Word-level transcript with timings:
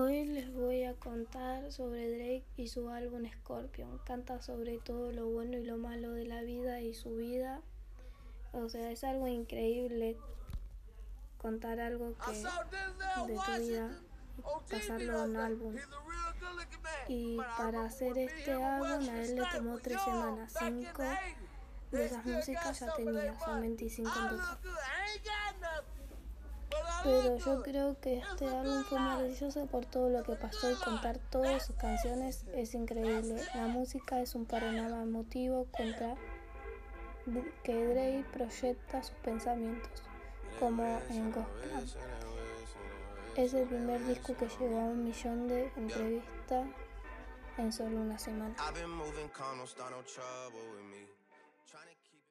Hoy 0.00 0.26
les 0.26 0.54
voy 0.54 0.84
a 0.84 0.94
contar 0.94 1.72
sobre 1.72 2.08
Drake 2.08 2.46
y 2.56 2.68
su 2.68 2.88
álbum 2.88 3.28
Scorpion. 3.40 3.98
Canta 4.04 4.40
sobre 4.40 4.78
todo 4.78 5.10
lo 5.10 5.26
bueno 5.26 5.58
y 5.58 5.64
lo 5.64 5.76
malo 5.76 6.12
de 6.12 6.24
la 6.24 6.40
vida 6.42 6.80
y 6.80 6.94
su 6.94 7.16
vida. 7.16 7.62
O 8.52 8.68
sea, 8.68 8.92
es 8.92 9.02
algo 9.02 9.26
increíble 9.26 10.16
contar 11.36 11.80
algo 11.80 12.14
que 12.16 12.30
de 12.30 12.44
tu 13.16 13.26
vida 13.60 13.90
y 14.38 14.70
pasarlo 14.70 15.18
a 15.18 15.24
un 15.24 15.36
álbum. 15.36 15.74
Y 17.08 17.36
para 17.56 17.86
hacer 17.86 18.16
este 18.18 18.52
álbum 18.52 19.08
a 19.08 19.20
él 19.20 19.34
le 19.34 19.42
tomó 19.52 19.78
tres 19.80 20.00
semanas. 20.00 20.54
Cinco 20.60 21.02
de 21.90 22.06
esas 22.06 22.24
músicas 22.24 22.78
ya 22.78 22.94
tenía, 22.94 23.36
son 23.40 23.62
25 23.62 24.08
en 24.08 24.28
total. 24.28 24.58
Pero 27.08 27.38
yo 27.38 27.62
creo 27.62 27.98
que 28.00 28.18
este 28.18 28.46
álbum 28.46 28.84
fue 28.84 28.98
maravilloso 28.98 29.64
por 29.66 29.86
todo 29.86 30.10
lo 30.10 30.22
que 30.22 30.34
pasó 30.34 30.70
y 30.70 30.74
contar 30.74 31.18
todas 31.30 31.64
sus 31.64 31.74
canciones 31.76 32.44
es 32.52 32.74
increíble. 32.74 33.42
La 33.54 33.66
música 33.66 34.20
es 34.20 34.34
un 34.34 34.44
panorama 34.44 35.02
emotivo 35.02 35.66
contra 35.74 36.16
que 37.62 37.86
Drake 37.86 38.24
proyecta 38.30 39.02
sus 39.02 39.16
pensamientos, 39.16 40.02
como 40.60 40.82
en 41.08 41.32
Gospel. 41.32 41.98
Es 43.36 43.54
el 43.54 43.66
primer 43.66 44.04
disco 44.06 44.36
que 44.36 44.46
llegó 44.46 44.78
a 44.78 44.84
un 44.84 45.04
millón 45.04 45.48
de 45.48 45.72
entrevistas 45.76 46.66
en 47.56 47.72
solo 47.72 48.02
una 48.02 48.18
semana. 48.18 48.54